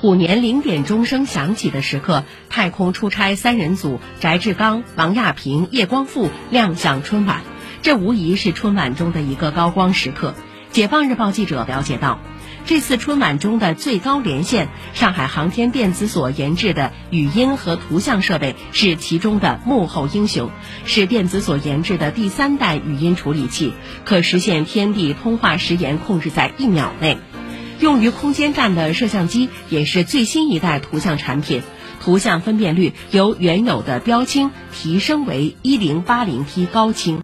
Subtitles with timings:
[0.00, 7.42] 虎年零点钟声响起的时刻，太空出差三人组翟志刚、王亚平、叶光富亮相春晚，
[7.82, 10.36] 这无疑是春晚中的一个高光时刻。
[10.70, 12.20] 解放日报记者了解到，
[12.64, 20.50] 这次春晚中的最高连线，上海航天电子所研制的语音和图像设备是其中的幕后英雄，
[20.84, 23.72] 是电子所研制的第三代语音处理器，
[24.04, 27.18] 可实现天地通话时延控制在一秒内。
[27.80, 31.62] 用于空间站的摄像机也是最新一代图像产品，
[32.02, 37.16] 图像分辨率由原有的标清提升为一零八零 P 高清。